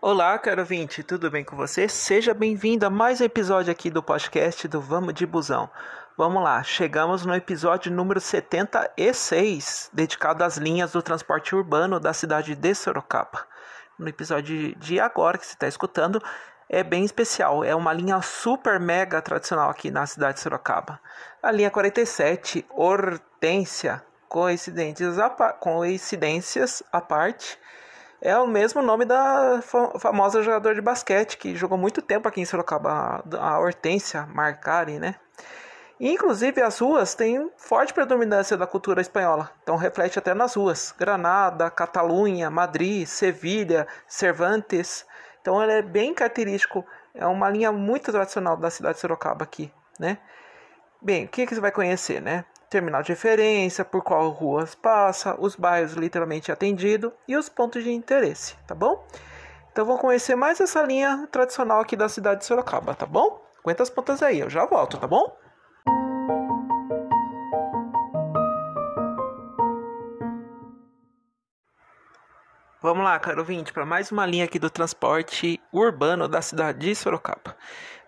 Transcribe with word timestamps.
Olá, 0.00 0.38
caro 0.38 0.60
ouvinte, 0.60 1.02
tudo 1.02 1.28
bem 1.28 1.42
com 1.42 1.56
você? 1.56 1.88
Seja 1.88 2.32
bem-vindo 2.32 2.86
a 2.86 2.90
mais 2.90 3.20
um 3.20 3.24
episódio 3.24 3.72
aqui 3.72 3.90
do 3.90 4.00
podcast 4.00 4.68
do 4.68 4.80
Vamos 4.80 5.12
de 5.12 5.26
Busão. 5.26 5.68
Vamos 6.16 6.40
lá, 6.40 6.62
chegamos 6.62 7.26
no 7.26 7.34
episódio 7.34 7.90
número 7.90 8.20
76, 8.20 9.90
dedicado 9.92 10.44
às 10.44 10.56
linhas 10.56 10.92
do 10.92 11.02
transporte 11.02 11.52
urbano 11.52 11.98
da 11.98 12.12
cidade 12.12 12.54
de 12.54 12.74
Sorocaba. 12.76 13.44
No 13.98 14.08
episódio 14.08 14.72
de 14.76 15.00
agora 15.00 15.36
que 15.36 15.44
você 15.44 15.54
está 15.54 15.66
escutando, 15.66 16.22
é 16.68 16.84
bem 16.84 17.04
especial, 17.04 17.64
é 17.64 17.74
uma 17.74 17.92
linha 17.92 18.22
super 18.22 18.78
mega 18.78 19.20
tradicional 19.20 19.68
aqui 19.68 19.90
na 19.90 20.06
cidade 20.06 20.34
de 20.34 20.42
Sorocaba. 20.42 21.00
A 21.42 21.50
linha 21.50 21.72
47, 21.72 22.64
Hortência, 22.70 24.00
coincidências 24.28 25.18
a, 25.18 25.28
coincidências 25.28 26.84
à 26.92 27.00
parte 27.00 27.58
é 28.20 28.36
o 28.36 28.46
mesmo 28.46 28.82
nome 28.82 29.04
da 29.04 29.60
famosa 29.98 30.42
jogadora 30.42 30.74
de 30.74 30.80
basquete 30.80 31.36
que 31.36 31.54
jogou 31.54 31.78
muito 31.78 32.02
tempo 32.02 32.28
aqui 32.28 32.40
em 32.40 32.44
Sorocaba, 32.44 33.22
a 33.38 33.58
Hortência 33.58 34.26
Marcari, 34.26 34.98
né? 34.98 35.14
Inclusive 36.00 36.62
as 36.62 36.78
ruas 36.78 37.14
têm 37.14 37.50
forte 37.56 37.92
predominância 37.92 38.56
da 38.56 38.66
cultura 38.66 39.00
espanhola, 39.00 39.50
então 39.62 39.76
reflete 39.76 40.18
até 40.18 40.32
nas 40.32 40.54
ruas: 40.54 40.94
Granada, 40.96 41.70
Catalunha, 41.70 42.50
Madrid, 42.50 43.06
Sevilha, 43.06 43.86
Cervantes. 44.06 45.04
Então 45.40 45.62
ele 45.62 45.72
é 45.72 45.82
bem 45.82 46.14
característico, 46.14 46.84
é 47.14 47.26
uma 47.26 47.50
linha 47.50 47.72
muito 47.72 48.12
tradicional 48.12 48.56
da 48.56 48.70
cidade 48.70 48.94
de 48.94 49.00
Sorocaba 49.00 49.42
aqui, 49.42 49.72
né? 49.98 50.18
Bem, 51.00 51.24
o 51.24 51.28
que, 51.28 51.46
que 51.46 51.54
você 51.54 51.60
vai 51.60 51.72
conhecer, 51.72 52.20
né? 52.20 52.44
Terminal 52.68 53.02
de 53.02 53.10
referência, 53.10 53.84
por 53.84 54.02
qual 54.02 54.28
ruas 54.30 54.74
passa, 54.74 55.36
os 55.38 55.56
bairros 55.56 55.92
literalmente 55.92 56.52
atendido 56.52 57.12
e 57.26 57.36
os 57.36 57.48
pontos 57.48 57.82
de 57.82 57.90
interesse, 57.90 58.56
tá 58.66 58.74
bom? 58.74 59.06
Então 59.72 59.84
vamos 59.84 60.00
conhecer 60.00 60.34
mais 60.34 60.60
essa 60.60 60.82
linha 60.82 61.28
tradicional 61.30 61.80
aqui 61.80 61.96
da 61.96 62.08
cidade 62.08 62.40
de 62.40 62.46
Sorocaba, 62.46 62.94
tá 62.94 63.06
bom? 63.06 63.42
Aguenta 63.60 63.82
as 63.82 63.90
pontas 63.90 64.22
aí, 64.22 64.40
eu 64.40 64.50
já 64.50 64.66
volto, 64.66 64.98
tá 64.98 65.06
bom? 65.06 65.36
Vamos 72.80 73.02
lá, 73.02 73.18
caro 73.18 73.40
ouvinte, 73.40 73.72
para 73.72 73.84
mais 73.84 74.12
uma 74.12 74.24
linha 74.24 74.44
aqui 74.44 74.56
do 74.56 74.70
transporte 74.70 75.60
urbano 75.72 76.28
da 76.28 76.40
cidade 76.40 76.78
de 76.78 76.94
Sorocaba. 76.94 77.56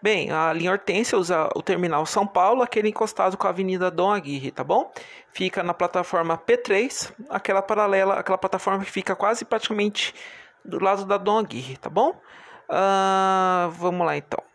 Bem, 0.00 0.30
a 0.30 0.52
linha 0.52 0.70
Hortência 0.70 1.18
usa 1.18 1.48
o 1.56 1.60
terminal 1.60 2.06
São 2.06 2.24
Paulo, 2.24 2.62
aquele 2.62 2.88
encostado 2.88 3.36
com 3.36 3.48
a 3.48 3.50
Avenida 3.50 3.90
Dom 3.90 4.12
Aguirre, 4.12 4.52
tá 4.52 4.62
bom? 4.62 4.92
Fica 5.32 5.64
na 5.64 5.74
plataforma 5.74 6.38
P3, 6.38 7.12
aquela 7.28 7.60
paralela, 7.60 8.14
aquela 8.14 8.38
plataforma 8.38 8.84
que 8.84 8.90
fica 8.92 9.16
quase 9.16 9.44
praticamente 9.44 10.14
do 10.64 10.80
lado 10.80 11.04
da 11.04 11.16
Dom 11.16 11.38
Aguirre, 11.38 11.76
tá 11.76 11.90
bom? 11.90 12.10
Uh, 12.68 13.70
vamos 13.72 14.06
lá 14.06 14.16
então. 14.16 14.49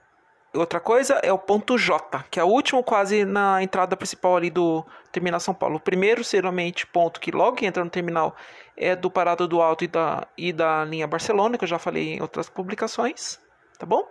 Outra 0.55 0.79
coisa 0.79 1.19
é 1.21 1.33
o 1.33 1.37
ponto 1.37 1.77
J, 1.77 2.23
que 2.31 2.39
é 2.39 2.43
o 2.43 2.47
último 2.47 2.83
quase 2.83 3.25
na 3.25 3.61
entrada 3.61 3.95
principal 3.97 4.37
ali 4.37 4.49
do 4.49 4.85
terminal 5.11 5.39
São 5.39 5.53
Paulo. 5.53 5.75
O 5.77 5.79
primeiro, 5.79 6.23
geralmente, 6.23 6.87
ponto 6.87 7.19
que 7.19 7.31
logo 7.31 7.63
entra 7.63 7.83
no 7.83 7.89
terminal 7.89 8.35
é 8.77 8.95
do 8.95 9.11
Parado 9.11 9.47
do 9.47 9.61
Alto 9.61 9.83
e 9.83 9.87
da, 9.87 10.27
e 10.37 10.53
da 10.53 10.85
linha 10.85 11.07
Barcelona, 11.07 11.57
que 11.57 11.63
eu 11.63 11.67
já 11.67 11.79
falei 11.79 12.15
em 12.15 12.21
outras 12.21 12.49
publicações, 12.49 13.39
tá 13.77 13.85
bom? 13.85 14.07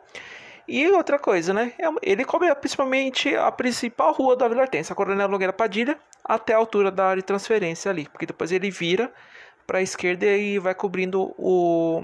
E 0.66 0.88
outra 0.88 1.18
coisa, 1.18 1.52
né? 1.52 1.72
É 1.78 1.86
ele 2.02 2.24
cobre 2.24 2.54
principalmente 2.54 3.34
a 3.36 3.50
principal 3.52 4.12
rua 4.12 4.36
da 4.36 4.48
Vila 4.48 4.62
Hortência, 4.62 4.92
a 4.92 4.96
Coronel 4.96 5.28
Nogueira 5.28 5.52
Padilha, 5.52 5.98
até 6.24 6.54
a 6.54 6.56
altura 6.56 6.90
da 6.90 7.06
área 7.06 7.22
de 7.22 7.26
transferência 7.26 7.90
ali, 7.90 8.08
porque 8.08 8.26
depois 8.26 8.50
ele 8.50 8.70
vira 8.70 9.12
para 9.66 9.78
a 9.78 9.82
esquerda 9.82 10.26
e 10.26 10.58
vai 10.58 10.74
cobrindo 10.74 11.34
o, 11.38 12.02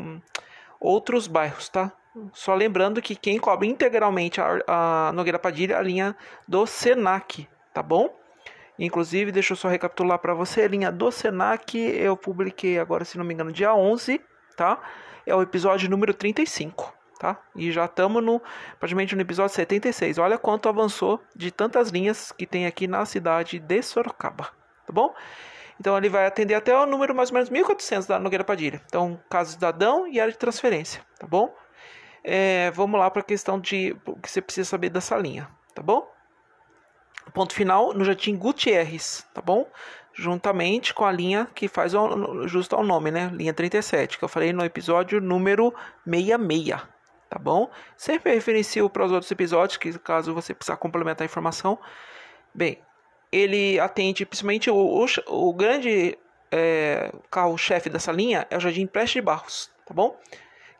outros 0.78 1.26
bairros, 1.26 1.68
tá? 1.68 1.92
Só 2.32 2.54
lembrando 2.54 3.00
que 3.00 3.14
quem 3.14 3.38
cobre 3.38 3.68
integralmente 3.68 4.40
a, 4.40 4.58
a 4.66 5.12
Nogueira 5.12 5.38
Padilha 5.38 5.74
é 5.74 5.78
a 5.78 5.82
linha 5.82 6.16
do 6.46 6.66
Senac, 6.66 7.48
tá 7.72 7.82
bom? 7.82 8.14
Inclusive, 8.78 9.30
deixa 9.30 9.52
eu 9.52 9.56
só 9.56 9.68
recapitular 9.68 10.18
para 10.18 10.34
você, 10.34 10.62
a 10.62 10.68
linha 10.68 10.90
do 10.90 11.10
Senac 11.10 11.78
eu 11.78 12.16
publiquei 12.16 12.78
agora, 12.78 13.04
se 13.04 13.18
não 13.18 13.24
me 13.24 13.34
engano, 13.34 13.52
dia 13.52 13.74
11, 13.74 14.20
tá? 14.56 14.80
É 15.26 15.34
o 15.34 15.42
episódio 15.42 15.88
número 15.88 16.14
35 16.14 17.00
tá? 17.20 17.38
E 17.54 17.70
já 17.70 17.84
estamos 17.84 18.24
no 18.24 18.40
praticamente 18.78 19.14
no 19.14 19.20
episódio 19.20 19.54
76. 19.54 20.16
Olha 20.16 20.38
quanto 20.38 20.70
avançou 20.70 21.22
de 21.36 21.50
tantas 21.50 21.90
linhas 21.90 22.32
que 22.32 22.46
tem 22.46 22.66
aqui 22.66 22.88
na 22.88 23.04
cidade 23.04 23.58
de 23.58 23.82
Sorocaba, 23.82 24.44
tá 24.86 24.92
bom? 24.92 25.14
Então 25.78 25.96
ele 25.96 26.08
vai 26.08 26.26
atender 26.26 26.54
até 26.54 26.74
o 26.74 26.86
número 26.86 27.14
mais 27.14 27.28
ou 27.28 27.34
menos 27.34 27.50
1400 27.50 28.06
da 28.06 28.18
Nogueira 28.18 28.42
Padilha. 28.42 28.80
Então, 28.86 29.20
caso 29.28 29.52
cidadão 29.52 30.08
e 30.08 30.18
área 30.18 30.32
de 30.32 30.38
transferência, 30.38 31.02
tá 31.18 31.26
bom? 31.26 31.54
É, 32.22 32.70
vamos 32.72 32.98
lá 32.98 33.10
para 33.10 33.20
a 33.20 33.24
questão 33.24 33.58
de 33.58 33.96
o 34.04 34.16
que 34.16 34.30
você 34.30 34.40
precisa 34.40 34.68
saber 34.68 34.90
dessa 34.90 35.16
linha, 35.16 35.48
tá 35.74 35.82
bom? 35.82 36.06
Ponto 37.32 37.54
final 37.54 37.94
no 37.94 38.04
Jardim 38.04 38.36
Gutierrez, 38.36 39.26
tá 39.32 39.40
bom? 39.40 39.66
Juntamente 40.12 40.92
com 40.92 41.04
a 41.04 41.12
linha 41.12 41.48
que 41.54 41.68
faz 41.68 41.92
justo 42.46 42.74
ao 42.74 42.82
nome, 42.82 43.10
né? 43.10 43.30
Linha 43.32 43.54
37, 43.54 44.18
que 44.18 44.24
eu 44.24 44.28
falei 44.28 44.52
no 44.52 44.64
episódio 44.64 45.20
número 45.20 45.72
66, 46.04 46.82
tá 47.28 47.38
bom? 47.38 47.70
Sempre 47.96 48.34
referencio 48.34 48.90
para 48.90 49.04
os 49.04 49.12
outros 49.12 49.30
episódios, 49.30 49.76
que 49.76 49.96
caso 49.98 50.34
você 50.34 50.52
precisar 50.52 50.76
complementar 50.76 51.22
a 51.22 51.26
informação. 51.26 51.78
Bem, 52.52 52.82
ele 53.30 53.78
atende 53.78 54.26
principalmente 54.26 54.68
o, 54.70 54.76
o, 54.76 55.06
o 55.28 55.54
grande 55.54 56.18
é, 56.50 57.12
carro-chefe 57.30 57.88
dessa 57.88 58.10
linha 58.10 58.46
é 58.50 58.56
o 58.56 58.60
Jardim 58.60 58.86
Preste 58.86 59.14
de 59.14 59.22
Barros, 59.22 59.70
tá 59.86 59.94
bom? 59.94 60.18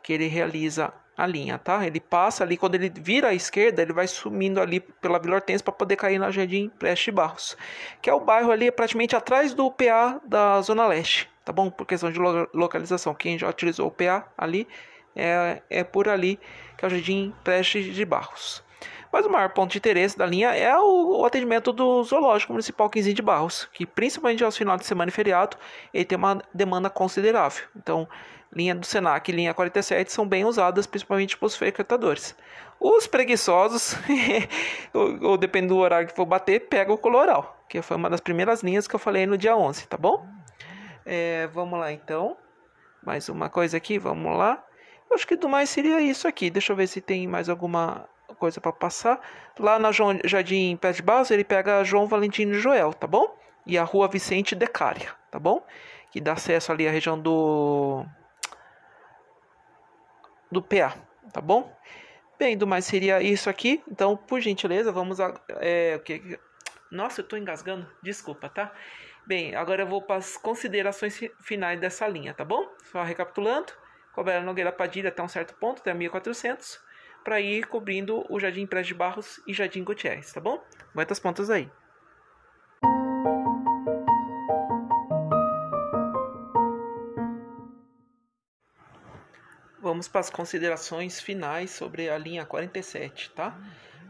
Que 0.03 0.13
ele 0.13 0.27
realiza 0.27 0.93
a 1.21 1.27
linha, 1.27 1.57
tá? 1.57 1.85
Ele 1.85 1.99
passa 1.99 2.43
ali, 2.43 2.57
quando 2.57 2.75
ele 2.75 2.89
vira 2.89 3.29
à 3.29 3.33
esquerda, 3.33 3.81
ele 3.81 3.93
vai 3.93 4.07
sumindo 4.07 4.59
ali 4.59 4.79
pela 4.79 5.19
Vila 5.19 5.35
Hortense 5.35 5.63
para 5.63 5.73
poder 5.73 5.95
cair 5.95 6.17
na 6.17 6.31
Jardim 6.31 6.69
Preste 6.79 7.11
Barros, 7.11 7.55
que 8.01 8.09
é 8.09 8.13
o 8.13 8.19
bairro 8.19 8.51
ali 8.51 8.71
praticamente 8.71 9.15
atrás 9.15 9.53
do 9.53 9.71
PA 9.71 10.19
da 10.25 10.59
Zona 10.61 10.87
Leste, 10.87 11.29
tá 11.45 11.51
bom? 11.51 11.69
Por 11.69 11.85
questão 11.85 12.11
de 12.11 12.19
localização. 12.53 13.13
Quem 13.13 13.37
já 13.37 13.47
utilizou 13.47 13.87
o 13.87 13.91
PA 13.91 14.25
ali 14.35 14.67
é, 15.15 15.61
é 15.69 15.83
por 15.83 16.09
ali 16.09 16.39
que 16.75 16.85
é 16.85 16.87
o 16.87 16.91
Jardim 16.91 17.33
Prestes 17.43 17.93
de 17.93 18.03
Barros. 18.03 18.63
Mas 19.11 19.25
o 19.25 19.29
maior 19.29 19.49
ponto 19.49 19.71
de 19.71 19.77
interesse 19.77 20.17
da 20.17 20.25
linha 20.25 20.55
é 20.55 20.75
o, 20.77 21.19
o 21.19 21.25
atendimento 21.25 21.73
do 21.73 22.03
Zoológico 22.03 22.53
Municipal 22.53 22.89
15 22.89 23.13
de 23.13 23.21
Barros, 23.21 23.67
que 23.73 23.85
principalmente 23.85 24.43
aos 24.43 24.57
finais 24.57 24.79
de 24.79 24.85
semana 24.85 25.09
e 25.09 25.11
feriado, 25.11 25.57
ele 25.93 26.05
tem 26.05 26.17
uma 26.17 26.41
demanda 26.53 26.89
considerável. 26.89 27.63
Então, 27.75 28.07
linha 28.53 28.73
do 28.73 28.85
Senac 28.85 29.29
e 29.29 29.35
linha 29.35 29.53
47 29.53 30.11
são 30.11 30.25
bem 30.25 30.45
usadas, 30.45 30.87
principalmente 30.87 31.37
pelos 31.37 31.55
frequentadores. 31.55 32.35
Os 32.79 33.05
preguiçosos, 33.05 33.95
ou, 34.93 35.31
ou 35.31 35.37
dependendo 35.37 35.75
do 35.75 35.79
horário 35.79 36.07
que 36.07 36.15
for 36.15 36.25
bater, 36.25 36.67
pega 36.67 36.91
o 36.91 36.97
coloral, 36.97 37.63
que 37.67 37.81
foi 37.81 37.97
uma 37.97 38.09
das 38.09 38.21
primeiras 38.21 38.63
linhas 38.63 38.87
que 38.87 38.95
eu 38.95 38.99
falei 38.99 39.25
no 39.25 39.37
dia 39.37 39.55
11, 39.55 39.87
tá 39.87 39.97
bom? 39.97 40.25
É, 41.05 41.47
vamos 41.47 41.79
lá 41.79 41.91
então. 41.91 42.37
Mais 43.03 43.27
uma 43.29 43.49
coisa 43.49 43.77
aqui, 43.77 43.99
vamos 43.99 44.37
lá. 44.37 44.63
Acho 45.11 45.27
que 45.27 45.35
do 45.35 45.49
mais 45.49 45.69
seria 45.69 45.99
isso 45.99 46.27
aqui. 46.27 46.49
Deixa 46.49 46.71
eu 46.71 46.75
ver 46.75 46.87
se 46.87 47.01
tem 47.01 47.27
mais 47.27 47.49
alguma 47.49 48.07
coisa 48.41 48.59
para 48.59 48.73
passar. 48.73 49.21
Lá 49.59 49.77
na 49.77 49.91
João, 49.91 50.19
Jardim 50.25 50.75
Pé 50.75 50.91
de 50.91 51.03
Barros, 51.03 51.29
ele 51.29 51.43
pega 51.43 51.83
João 51.83 52.07
Valentino 52.07 52.55
Joel, 52.55 52.91
tá 52.91 53.05
bom? 53.05 53.37
E 53.67 53.77
a 53.77 53.83
Rua 53.83 54.07
Vicente 54.07 54.55
Decária, 54.55 55.13
tá 55.29 55.37
bom? 55.37 55.63
Que 56.09 56.19
dá 56.19 56.33
acesso 56.33 56.71
ali 56.71 56.87
à 56.87 56.91
região 56.91 57.19
do 57.19 58.03
do 60.51 60.59
PA, 60.59 60.97
tá 61.31 61.39
bom? 61.39 61.71
Bem, 62.39 62.57
do 62.57 62.65
mais 62.65 62.85
seria 62.85 63.21
isso 63.21 63.47
aqui. 63.47 63.83
Então, 63.87 64.17
por 64.17 64.41
gentileza, 64.41 64.91
vamos 64.91 65.19
a 65.21 65.39
é, 65.59 65.95
okay. 65.97 66.39
Nossa, 66.91 67.21
eu 67.21 67.27
tô 67.27 67.37
engasgando. 67.37 67.87
Desculpa, 68.01 68.49
tá? 68.49 68.73
Bem, 69.27 69.55
agora 69.55 69.83
eu 69.83 69.87
vou 69.87 70.01
para 70.01 70.15
as 70.15 70.35
considerações 70.35 71.19
finais 71.41 71.79
dessa 71.79 72.07
linha, 72.07 72.33
tá 72.33 72.43
bom? 72.43 72.67
Só 72.91 73.03
recapitulando. 73.03 73.71
Cobrera 74.13 74.41
Nogueira 74.41 74.71
Padilha 74.71 75.09
até 75.09 75.21
um 75.21 75.27
certo 75.27 75.53
ponto, 75.53 75.79
até 75.79 75.93
1400, 75.93 76.81
para 77.23 77.39
ir 77.39 77.67
cobrindo 77.67 78.25
o 78.29 78.39
Jardim 78.39 78.65
Prés 78.65 78.87
de 78.87 78.93
Barros 78.93 79.41
e 79.47 79.53
Jardim 79.53 79.83
Gutierrez, 79.83 80.31
tá 80.33 80.39
bom? 80.39 80.63
Aguenta 80.93 81.13
as 81.13 81.19
pontas 81.19 81.49
aí. 81.49 81.69
Vamos 89.79 90.07
para 90.07 90.21
as 90.21 90.29
considerações 90.29 91.19
finais 91.19 91.71
sobre 91.71 92.09
a 92.09 92.17
linha 92.17 92.45
47, 92.45 93.31
tá? 93.31 93.59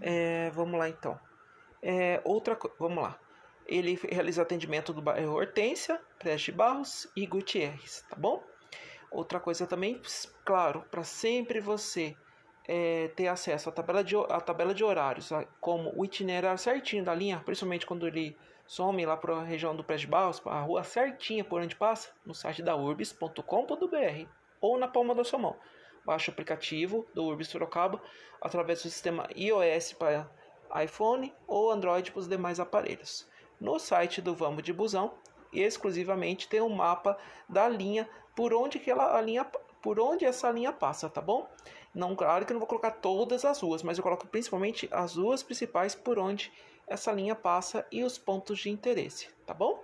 É, 0.02 0.50
vamos 0.52 0.78
lá 0.78 0.90
então. 0.90 1.20
É, 1.82 2.22
outra 2.24 2.58
vamos 2.78 3.04
lá. 3.04 3.18
Ele 3.66 3.98
realiza 4.10 4.42
atendimento 4.42 4.92
do 4.92 5.02
bairro 5.02 5.34
Hortência, 5.34 6.00
Prés 6.20 6.42
de 6.42 6.52
Barros 6.52 7.10
e 7.16 7.26
Gutierrez, 7.26 8.06
tá 8.10 8.16
bom? 8.16 8.44
Outra 9.10 9.40
coisa 9.40 9.66
também, 9.66 10.02
claro, 10.46 10.86
para 10.92 11.04
sempre 11.04 11.60
você 11.60 12.16
é, 12.74 13.10
ter 13.10 13.28
acesso 13.28 13.68
à 13.68 13.72
tabela, 13.74 14.02
de, 14.02 14.16
à 14.16 14.40
tabela 14.40 14.74
de 14.74 14.82
horários, 14.82 15.30
como 15.60 15.92
o 15.94 16.06
itinerário 16.06 16.58
certinho 16.58 17.04
da 17.04 17.14
linha, 17.14 17.42
principalmente 17.44 17.86
quando 17.86 18.08
ele 18.08 18.38
some 18.66 19.06
lá 19.06 19.18
para 19.18 19.36
a 19.36 19.44
região 19.44 19.76
do 19.76 19.84
Prédio 19.84 20.08
Barros, 20.08 20.42
a 20.46 20.62
rua 20.62 20.82
certinha 20.82 21.44
por 21.44 21.60
onde 21.60 21.76
passa, 21.76 22.14
no 22.26 22.34
site 22.34 22.64
da 22.64 22.74
urbis.com.br 22.74 24.26
ou 24.62 24.80
na 24.80 24.88
palma 24.88 25.14
da 25.14 25.26
sua 25.26 25.38
mão. 25.38 25.58
baixe 26.06 26.30
o 26.30 26.34
aplicativo 26.34 27.06
do 27.14 27.26
Urb 27.26 27.44
Sorocaba 27.44 28.02
através 28.40 28.82
do 28.82 28.90
sistema 28.90 29.28
iOS 29.36 29.92
para 29.92 30.32
iPhone 30.82 31.34
ou 31.46 31.72
Android 31.72 32.10
para 32.10 32.20
os 32.22 32.28
demais 32.30 32.58
aparelhos. 32.58 33.28
No 33.60 33.80
site 33.80 34.22
do 34.22 34.34
Vamos 34.34 34.64
de 34.64 34.72
Busão, 34.72 35.14
exclusivamente 35.52 36.48
tem 36.48 36.62
um 36.62 36.70
mapa 36.70 37.18
da 37.50 37.68
linha 37.68 38.10
por 38.34 38.54
onde 38.54 38.80
que 38.80 38.90
ela, 38.90 39.18
a 39.18 39.22
linha 39.22 39.44
por 39.82 40.00
onde 40.00 40.26
essa 40.26 40.50
linha 40.52 40.72
passa, 40.72 41.10
tá 41.10 41.20
bom? 41.20 41.50
Não, 41.94 42.16
claro 42.16 42.46
que 42.46 42.52
eu 42.52 42.56
não 42.56 42.60
vou 42.60 42.68
colocar 42.68 42.92
todas 42.92 43.44
as 43.44 43.60
ruas, 43.60 43.84
mas 43.84 43.98
eu 43.98 44.04
coloco 44.04 44.26
principalmente 44.28 44.88
as 44.92 45.16
ruas 45.16 45.44
principais 45.44 45.94
por 45.94 46.18
onde 46.18 46.52
essa 46.88 47.12
linha 47.12 47.36
passa 47.36 47.86
e 47.92 48.04
os 48.04 48.18
pontos 48.18 48.60
de 48.60 48.70
interesse, 48.70 49.30
tá 49.46 49.54
bom? 49.54 49.84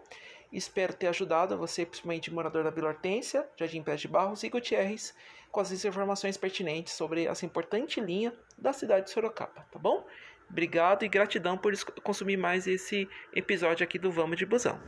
Espero 0.52 0.94
ter 0.94 1.08
ajudado 1.08 1.58
você, 1.58 1.86
principalmente 1.86 2.34
morador 2.34 2.64
da 2.64 2.70
Vila 2.70 2.90
Hortência, 2.90 3.48
Jardim 3.58 3.84
Pés 3.84 4.00
de 4.00 4.08
Barros 4.08 4.44
e 4.44 4.50
Gutierrez, 4.50 5.14
com 5.52 5.60
as 5.60 5.72
informações 5.72 6.38
pertinentes 6.38 6.94
sobre 6.94 7.26
essa 7.26 7.46
importante 7.46 8.00
linha 8.00 8.34
da 8.58 8.72
cidade 8.72 9.06
de 9.06 9.12
Sorocaba, 9.12 9.66
tá 9.70 9.78
bom? 9.78 10.06
Obrigado 10.50 11.04
e 11.04 11.10
gratidão 11.10 11.58
por 11.58 11.74
consumir 12.02 12.38
mais 12.38 12.68
esse 12.68 13.08
episódio 13.34 13.84
aqui 13.84 14.00
do 14.00 14.10
Vamos 14.10 14.38
de 14.38 14.46
Busão. 14.46 14.80